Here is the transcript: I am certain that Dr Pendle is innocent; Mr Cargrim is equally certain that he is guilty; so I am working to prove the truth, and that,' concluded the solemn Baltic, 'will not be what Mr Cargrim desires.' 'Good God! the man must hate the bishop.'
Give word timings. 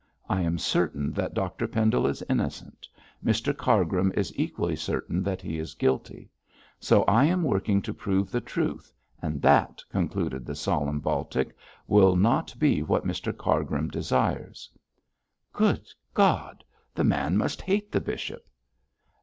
I 0.27 0.41
am 0.41 0.57
certain 0.57 1.11
that 1.11 1.35
Dr 1.35 1.67
Pendle 1.67 2.07
is 2.07 2.23
innocent; 2.27 2.89
Mr 3.23 3.55
Cargrim 3.55 4.11
is 4.15 4.33
equally 4.35 4.75
certain 4.75 5.21
that 5.21 5.43
he 5.43 5.59
is 5.59 5.75
guilty; 5.75 6.31
so 6.79 7.03
I 7.03 7.25
am 7.25 7.43
working 7.43 7.83
to 7.83 7.93
prove 7.93 8.31
the 8.31 8.41
truth, 8.41 8.91
and 9.21 9.43
that,' 9.43 9.83
concluded 9.91 10.43
the 10.43 10.55
solemn 10.55 11.01
Baltic, 11.01 11.55
'will 11.87 12.15
not 12.15 12.57
be 12.57 12.81
what 12.81 13.05
Mr 13.05 13.31
Cargrim 13.31 13.89
desires.' 13.89 14.71
'Good 15.53 15.87
God! 16.15 16.63
the 16.95 17.03
man 17.03 17.37
must 17.37 17.61
hate 17.61 17.91
the 17.91 18.01
bishop.' 18.01 18.49